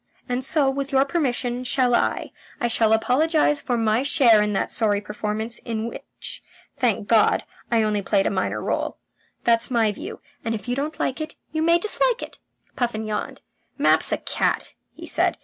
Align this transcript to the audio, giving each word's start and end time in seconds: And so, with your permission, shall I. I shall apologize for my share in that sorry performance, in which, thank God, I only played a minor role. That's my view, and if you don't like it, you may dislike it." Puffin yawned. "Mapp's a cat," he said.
And 0.27 0.43
so, 0.43 0.67
with 0.67 0.91
your 0.91 1.05
permission, 1.05 1.63
shall 1.63 1.93
I. 1.93 2.31
I 2.59 2.67
shall 2.67 2.91
apologize 2.91 3.61
for 3.61 3.77
my 3.77 4.01
share 4.01 4.41
in 4.41 4.51
that 4.53 4.71
sorry 4.71 4.99
performance, 4.99 5.59
in 5.59 5.85
which, 5.87 6.41
thank 6.75 7.07
God, 7.07 7.43
I 7.71 7.83
only 7.83 8.01
played 8.01 8.25
a 8.25 8.31
minor 8.31 8.63
role. 8.63 8.97
That's 9.43 9.69
my 9.69 9.91
view, 9.91 10.19
and 10.43 10.55
if 10.55 10.67
you 10.67 10.75
don't 10.75 10.99
like 10.99 11.21
it, 11.21 11.35
you 11.51 11.61
may 11.61 11.77
dislike 11.77 12.23
it." 12.23 12.39
Puffin 12.75 13.03
yawned. 13.03 13.41
"Mapp's 13.77 14.11
a 14.11 14.17
cat," 14.17 14.73
he 14.95 15.05
said. 15.05 15.37